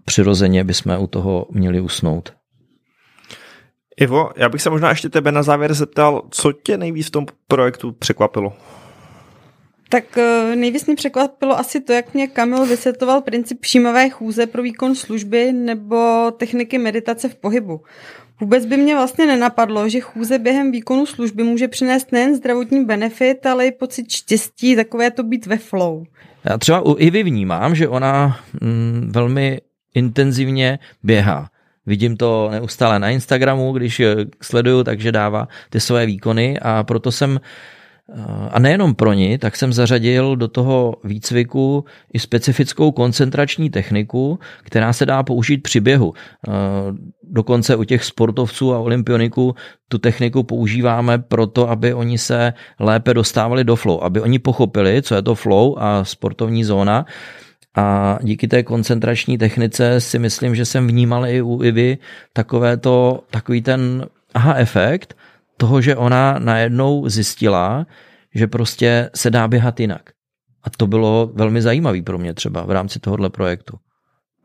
Přirozeně 0.05 0.63
bychom 0.63 0.99
u 0.99 1.07
toho 1.07 1.47
měli 1.51 1.81
usnout. 1.81 2.33
Ivo, 4.01 4.29
já 4.35 4.49
bych 4.49 4.61
se 4.61 4.69
možná 4.69 4.89
ještě 4.89 5.09
tebe 5.09 5.31
na 5.31 5.43
závěr 5.43 5.73
zeptal, 5.73 6.21
co 6.29 6.51
tě 6.51 6.77
nejvíc 6.77 7.07
v 7.07 7.11
tom 7.11 7.25
projektu 7.47 7.91
překvapilo? 7.91 8.53
Tak 9.89 10.17
eh, 10.17 10.55
nejvíc 10.55 10.85
mě 10.85 10.95
překvapilo 10.95 11.59
asi 11.59 11.81
to, 11.81 11.93
jak 11.93 12.13
mě 12.13 12.27
Kamil 12.27 12.65
vysvětloval 12.65 13.21
princip 13.21 13.61
všímavé 13.61 14.09
chůze 14.09 14.45
pro 14.45 14.63
výkon 14.63 14.95
služby 14.95 15.51
nebo 15.51 16.31
techniky 16.37 16.77
meditace 16.77 17.29
v 17.29 17.35
pohybu. 17.35 17.81
Vůbec 18.39 18.65
by 18.65 18.77
mě 18.77 18.95
vlastně 18.95 19.25
nenapadlo, 19.25 19.89
že 19.89 19.99
chůze 19.99 20.39
během 20.39 20.71
výkonu 20.71 21.05
služby 21.05 21.43
může 21.43 21.67
přinést 21.67 22.11
nejen 22.11 22.35
zdravotní 22.35 22.85
benefit, 22.85 23.45
ale 23.45 23.67
i 23.67 23.71
pocit 23.71 24.11
štěstí, 24.11 24.75
takové 24.75 25.11
to 25.11 25.23
být 25.23 25.45
ve 25.45 25.57
flow. 25.57 26.03
Já 26.43 26.57
třeba 26.57 26.85
u 26.85 26.95
Ivy 26.97 27.23
vnímám, 27.23 27.75
že 27.75 27.87
ona 27.87 28.39
mm, 28.61 29.11
velmi 29.13 29.61
intenzivně 29.93 30.79
běhá. 31.03 31.50
Vidím 31.85 32.17
to 32.17 32.49
neustále 32.51 32.99
na 32.99 33.09
Instagramu, 33.09 33.71
když 33.71 34.01
sleduju, 34.41 34.83
takže 34.83 35.11
dává 35.11 35.47
ty 35.69 35.79
své 35.79 36.05
výkony 36.05 36.59
a 36.59 36.83
proto 36.83 37.11
jsem 37.11 37.39
a 38.51 38.59
nejenom 38.59 38.95
pro 38.95 39.13
ní, 39.13 39.37
tak 39.37 39.55
jsem 39.55 39.73
zařadil 39.73 40.35
do 40.35 40.47
toho 40.47 40.95
výcviku 41.03 41.85
i 42.13 42.19
specifickou 42.19 42.91
koncentrační 42.91 43.69
techniku, 43.69 44.39
která 44.63 44.93
se 44.93 45.05
dá 45.05 45.23
použít 45.23 45.57
při 45.57 45.79
běhu. 45.79 46.13
Dokonce 47.23 47.75
u 47.75 47.83
těch 47.83 48.03
sportovců 48.03 48.73
a 48.73 48.79
olympioniků 48.79 49.55
tu 49.87 49.97
techniku 49.97 50.43
používáme 50.43 51.19
proto, 51.19 51.69
aby 51.69 51.93
oni 51.93 52.17
se 52.17 52.53
lépe 52.79 53.13
dostávali 53.13 53.63
do 53.63 53.75
flow, 53.75 54.03
aby 54.03 54.21
oni 54.21 54.39
pochopili, 54.39 55.01
co 55.01 55.15
je 55.15 55.21
to 55.21 55.35
flow 55.35 55.75
a 55.79 56.03
sportovní 56.03 56.63
zóna. 56.63 57.05
A 57.75 58.17
díky 58.21 58.47
té 58.47 58.63
koncentrační 58.63 59.37
technice 59.37 60.01
si 60.01 60.19
myslím, 60.19 60.55
že 60.55 60.65
jsem 60.65 60.87
vnímal 60.87 61.25
i 61.25 61.41
u 61.41 61.63
Ivy 61.63 61.97
takové 62.33 62.77
to, 62.77 63.23
takový 63.31 63.61
ten 63.61 64.05
aha 64.33 64.55
efekt, 64.55 65.17
toho, 65.57 65.81
že 65.81 65.95
ona 65.95 66.39
najednou 66.39 67.09
zjistila, 67.09 67.85
že 68.35 68.47
prostě 68.47 69.09
se 69.15 69.29
dá 69.29 69.47
běhat 69.47 69.79
jinak. 69.79 70.09
A 70.63 70.69
to 70.77 70.87
bylo 70.87 71.31
velmi 71.33 71.61
zajímavé 71.61 72.01
pro 72.01 72.17
mě 72.17 72.33
třeba 72.33 72.65
v 72.65 72.71
rámci 72.71 72.99
tohohle 72.99 73.29
projektu. 73.29 73.77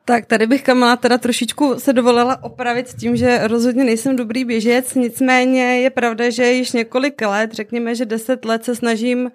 Tak 0.04 0.26
tady 0.26 0.46
bych 0.46 0.62
Kamala 0.62 0.96
teda 0.96 1.18
trošičku 1.18 1.74
se 1.78 1.92
dovolila 1.92 2.42
opravit 2.42 2.88
s 2.88 2.94
tím, 2.94 3.16
že 3.16 3.48
rozhodně 3.48 3.84
nejsem 3.84 4.16
dobrý 4.16 4.44
běžec, 4.44 4.94
nicméně 4.94 5.80
je 5.80 5.90
pravda, 5.90 6.30
že 6.30 6.52
již 6.52 6.72
několik 6.72 7.22
let, 7.22 7.52
řekněme, 7.52 7.94
že 7.94 8.04
deset 8.04 8.44
let 8.44 8.64
se 8.64 8.74
snažím 8.74 9.30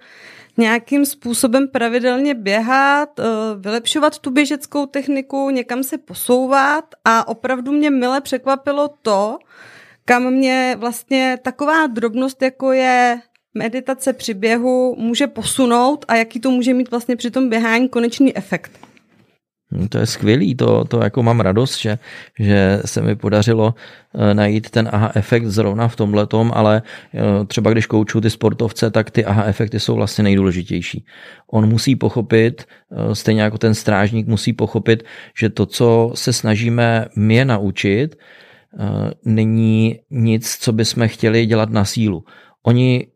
nějakým 0.57 1.05
způsobem 1.05 1.67
pravidelně 1.67 2.33
běhat, 2.33 3.19
eh, 3.19 3.23
vylepšovat 3.59 4.19
tu 4.19 4.31
běžeckou 4.31 4.85
techniku, 4.85 5.49
někam 5.49 5.83
se 5.83 5.97
posouvat 5.97 6.85
a 7.05 7.27
opravdu 7.27 7.71
mě 7.71 7.89
mile 7.89 8.21
překvapilo 8.21 8.89
to, 9.01 9.39
kam 10.05 10.31
mě 10.31 10.75
vlastně 10.79 11.37
taková 11.41 11.87
drobnost, 11.87 12.41
jako 12.41 12.71
je 12.71 13.21
meditace 13.53 14.13
při 14.13 14.33
běhu, 14.33 14.95
může 14.97 15.27
posunout 15.27 16.05
a 16.07 16.15
jaký 16.15 16.39
to 16.39 16.51
může 16.51 16.73
mít 16.73 16.91
vlastně 16.91 17.15
při 17.15 17.31
tom 17.31 17.49
běhání 17.49 17.89
konečný 17.89 18.37
efekt. 18.37 18.90
No, 19.71 19.87
to 19.87 19.97
je 19.97 20.05
skvělý, 20.05 20.55
to, 20.55 20.85
to 20.85 21.03
jako 21.03 21.23
mám 21.23 21.39
radost, 21.39 21.79
že, 21.79 21.97
že 22.39 22.81
se 22.85 23.01
mi 23.01 23.15
podařilo 23.15 23.75
eh, 24.15 24.33
najít 24.33 24.69
ten 24.69 24.89
aha 24.91 25.11
efekt 25.15 25.45
zrovna 25.45 25.87
v 25.87 25.95
tomhle 25.95 26.27
tom, 26.27 26.51
ale 26.55 26.81
eh, 27.13 27.45
třeba 27.45 27.71
když 27.71 27.85
kouču 27.85 28.21
ty 28.21 28.29
sportovce, 28.29 28.91
tak 28.91 29.11
ty 29.11 29.25
aha 29.25 29.43
efekty 29.43 29.79
jsou 29.79 29.95
vlastně 29.95 30.23
nejdůležitější. 30.23 31.05
On 31.51 31.69
musí 31.69 31.95
pochopit, 31.95 32.65
eh, 32.91 33.15
stejně 33.15 33.41
jako 33.41 33.57
ten 33.57 33.73
strážník 33.73 34.27
musí 34.27 34.53
pochopit, 34.53 35.03
že 35.37 35.49
to, 35.49 35.65
co 35.65 36.11
se 36.15 36.33
snažíme 36.33 37.05
je 37.29 37.45
naučit, 37.45 38.15
není 39.25 39.99
nic, 40.09 40.57
co 40.57 40.71
bychom 40.71 41.07
chtěli 41.07 41.45
dělat 41.45 41.69
na 41.69 41.85
sílu. 41.85 42.23
Oni 42.63 43.07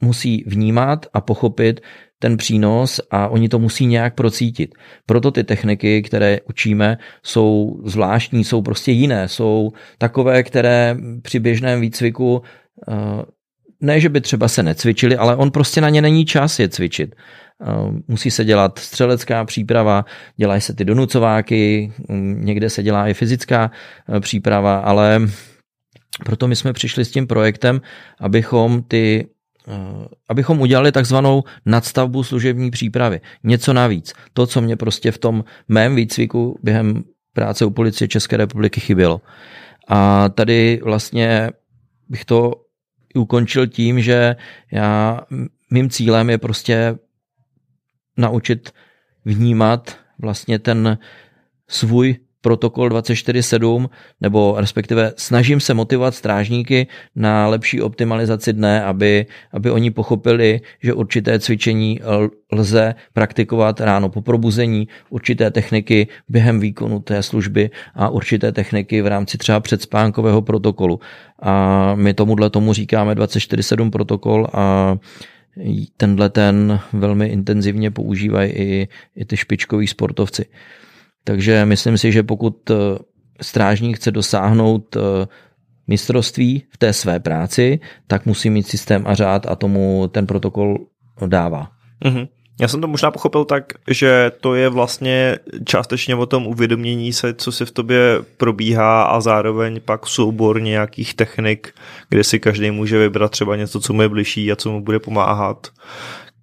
musí 0.00 0.44
vnímat 0.46 1.06
a 1.12 1.20
pochopit 1.20 1.80
ten 2.26 2.36
přínos 2.36 3.00
a 3.10 3.28
oni 3.28 3.48
to 3.48 3.58
musí 3.58 3.86
nějak 3.86 4.14
procítit. 4.14 4.74
Proto 5.06 5.30
ty 5.30 5.44
techniky, 5.44 6.02
které 6.02 6.38
učíme, 6.48 6.98
jsou 7.22 7.80
zvláštní, 7.84 8.44
jsou 8.44 8.62
prostě 8.62 8.92
jiné, 8.92 9.28
jsou 9.28 9.70
takové, 9.98 10.42
které 10.42 10.96
při 11.22 11.38
běžném 11.38 11.80
výcviku 11.80 12.42
ne, 13.80 14.00
že 14.00 14.08
by 14.08 14.20
třeba 14.20 14.48
se 14.48 14.62
necvičili, 14.62 15.16
ale 15.16 15.36
on 15.36 15.50
prostě 15.50 15.80
na 15.80 15.88
ně 15.88 16.02
není 16.02 16.24
čas 16.24 16.58
je 16.58 16.68
cvičit. 16.68 17.14
Musí 18.08 18.30
se 18.30 18.44
dělat 18.44 18.78
střelecká 18.78 19.44
příprava, 19.44 20.04
dělají 20.36 20.60
se 20.60 20.74
ty 20.74 20.84
donucováky, 20.84 21.92
někde 22.34 22.70
se 22.70 22.82
dělá 22.82 23.08
i 23.08 23.14
fyzická 23.14 23.70
e, 23.70 24.20
příprava, 24.20 24.78
ale 24.78 25.20
proto 26.24 26.48
my 26.48 26.56
jsme 26.56 26.72
přišli 26.72 27.04
s 27.04 27.10
tím 27.10 27.26
projektem, 27.26 27.80
abychom 28.20 28.82
ty 28.82 29.28
abychom 30.28 30.60
udělali 30.60 30.92
takzvanou 30.92 31.44
nadstavbu 31.66 32.22
služební 32.22 32.70
přípravy. 32.70 33.20
Něco 33.44 33.72
navíc. 33.72 34.12
To, 34.32 34.46
co 34.46 34.60
mě 34.60 34.76
prostě 34.76 35.12
v 35.12 35.18
tom 35.18 35.44
mém 35.68 35.96
výcviku 35.96 36.58
během 36.62 37.04
práce 37.32 37.64
u 37.64 37.70
policie 37.70 38.08
České 38.08 38.36
republiky 38.36 38.80
chybělo. 38.80 39.20
A 39.88 40.28
tady 40.28 40.80
vlastně 40.84 41.50
bych 42.08 42.24
to 42.24 42.52
ukončil 43.14 43.66
tím, 43.66 44.00
že 44.00 44.36
já, 44.72 45.20
mým 45.70 45.90
cílem 45.90 46.30
je 46.30 46.38
prostě 46.38 46.98
naučit 48.16 48.70
vnímat 49.24 49.96
vlastně 50.18 50.58
ten 50.58 50.98
svůj 51.68 52.16
protokol 52.46 52.88
24.7, 52.88 53.88
nebo 54.20 54.54
respektive 54.58 55.12
snažím 55.16 55.60
se 55.60 55.74
motivovat 55.74 56.14
strážníky 56.14 56.86
na 57.16 57.48
lepší 57.48 57.82
optimalizaci 57.82 58.52
dne, 58.52 58.84
aby, 58.84 59.26
aby 59.52 59.70
oni 59.70 59.90
pochopili, 59.90 60.60
že 60.82 60.94
určité 60.94 61.40
cvičení 61.40 62.00
lze 62.52 62.94
praktikovat 63.12 63.80
ráno 63.80 64.08
po 64.08 64.22
probuzení, 64.22 64.88
určité 65.10 65.50
techniky 65.50 66.06
během 66.28 66.60
výkonu 66.60 67.00
té 67.00 67.22
služby 67.22 67.70
a 67.94 68.08
určité 68.08 68.52
techniky 68.52 69.02
v 69.02 69.06
rámci 69.06 69.38
třeba 69.38 69.60
předspánkového 69.60 70.42
protokolu. 70.42 71.00
A 71.42 71.94
my 71.94 72.14
tomuhle 72.14 72.50
tomu 72.50 72.72
říkáme 72.72 73.14
24.7 73.14 73.90
protokol 73.90 74.46
a 74.52 74.96
tenhle 75.96 76.30
ten 76.30 76.80
velmi 76.92 77.26
intenzivně 77.26 77.90
používají 77.90 78.50
i, 78.52 78.88
i 79.16 79.24
ty 79.24 79.36
špičkoví 79.36 79.86
sportovci. 79.86 80.46
Takže 81.26 81.64
myslím 81.64 81.98
si, 81.98 82.12
že 82.12 82.22
pokud 82.22 82.70
eh, 82.70 82.74
strážník 83.42 83.96
chce 83.96 84.10
dosáhnout 84.10 84.96
eh, 84.96 85.00
mistrovství 85.86 86.64
v 86.70 86.78
té 86.78 86.92
své 86.92 87.20
práci, 87.20 87.80
tak 88.06 88.26
musí 88.26 88.50
mít 88.50 88.68
systém 88.68 89.02
a 89.06 89.14
řád 89.14 89.46
a 89.46 89.56
tomu 89.56 90.08
ten 90.12 90.26
protokol 90.26 90.78
dává. 91.26 91.68
Mm-hmm. 92.04 92.28
Já 92.60 92.68
jsem 92.68 92.80
to 92.80 92.86
možná 92.86 93.10
pochopil 93.10 93.44
tak, 93.44 93.72
že 93.90 94.32
to 94.40 94.54
je 94.54 94.68
vlastně 94.68 95.38
částečně 95.64 96.14
o 96.14 96.26
tom 96.26 96.46
uvědomění 96.46 97.12
se, 97.12 97.34
co 97.34 97.52
se 97.52 97.64
v 97.64 97.70
tobě 97.70 98.00
probíhá 98.36 99.02
a 99.02 99.20
zároveň 99.20 99.80
pak 99.84 100.06
soubor 100.06 100.62
nějakých 100.62 101.14
technik, 101.14 101.74
kde 102.08 102.24
si 102.24 102.40
každý 102.40 102.70
může 102.70 102.98
vybrat 102.98 103.30
třeba 103.30 103.56
něco, 103.56 103.80
co 103.80 103.92
mu 103.92 104.02
je 104.02 104.08
bližší 104.08 104.52
a 104.52 104.56
co 104.56 104.70
mu 104.70 104.80
bude 104.80 104.98
pomáhat. 104.98 105.68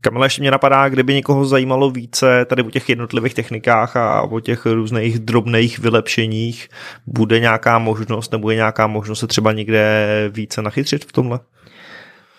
Kamila, 0.06 0.26
ještě 0.26 0.42
mě 0.42 0.52
napadá, 0.52 0.90
kdyby 0.90 1.14
někoho 1.14 1.46
zajímalo 1.46 1.92
více 1.92 2.46
tady 2.46 2.64
o 2.64 2.70
těch 2.70 2.90
jednotlivých 2.90 3.34
technikách 3.34 3.96
a 3.96 4.22
o 4.22 4.40
těch 4.40 4.66
různých 4.66 5.20
drobných 5.20 5.80
vylepšeních, 5.80 6.70
bude 7.08 7.40
nějaká 7.40 7.80
možnost 7.80 8.32
nebo 8.32 8.50
je 8.50 8.56
nějaká 8.56 8.88
možnost 8.88 9.20
se 9.20 9.28
třeba 9.28 9.52
někde 9.52 10.08
více 10.34 10.62
nachytřit 10.62 11.06
v 11.06 11.12
tomhle? 11.12 11.40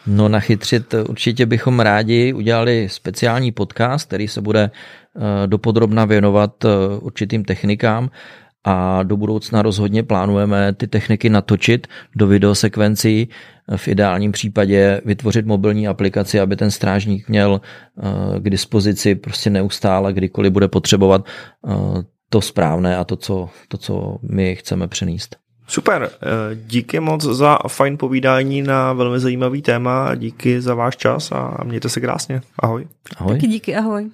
No 0.07 0.29
nachytřit 0.29 0.94
určitě 1.09 1.46
bychom 1.46 1.81
rádi 1.81 2.33
udělali 2.33 2.88
speciální 2.88 3.53
podcast, 3.53 4.07
který 4.07 4.29
se 4.29 4.40
bude 4.40 4.70
eh, 4.70 5.46
dopodrobna 5.46 6.05
věnovat 6.05 6.64
eh, 6.64 6.68
určitým 7.00 7.44
technikám 7.44 8.11
a 8.64 9.03
do 9.03 9.16
budoucna 9.16 9.62
rozhodně 9.62 10.03
plánujeme 10.03 10.72
ty 10.72 10.87
techniky 10.87 11.31
natočit 11.31 11.87
do 12.16 12.27
videosekvencí, 12.27 13.29
v 13.77 13.88
ideálním 13.88 14.33
případě 14.33 15.00
vytvořit 15.05 15.46
mobilní 15.46 15.88
aplikaci, 15.88 16.40
aby 16.40 16.57
ten 16.57 16.70
strážník 16.70 17.29
měl 17.29 17.61
eh, 17.61 18.40
k 18.40 18.50
dispozici 18.50 19.14
prostě 19.14 19.50
neustále, 19.50 20.12
kdykoliv 20.12 20.53
bude 20.53 20.68
potřebovat 20.68 21.27
to 22.35 22.40
správné 22.40 22.96
a 22.96 23.05
to, 23.05 23.16
co, 23.16 23.48
to, 23.68 23.79
co 23.79 24.16
my 24.22 24.57
chceme 24.57 24.88
přenést. 24.88 25.37
Super, 25.66 26.11
eh, 26.12 26.57
díky 26.66 27.00
moc 27.00 27.22
za 27.22 27.59
fajn 27.68 27.98
povídání 27.98 28.62
na 28.62 28.92
velmi 28.92 29.20
zajímavý 29.20 29.62
téma, 29.62 30.14
díky 30.14 30.61
za 30.61 30.74
váš 30.74 30.96
čas 30.96 31.33
a 31.33 31.64
mějte 31.64 31.88
se 31.88 32.00
krásně. 32.00 32.40
Ahoj. 32.59 32.87
Ahoj. 33.16 33.33
Taky 33.35 33.46
díky, 33.46 33.77
ahoj. 33.77 34.11